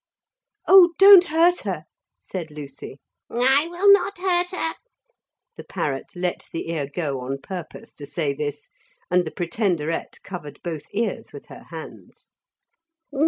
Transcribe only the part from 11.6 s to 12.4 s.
hands.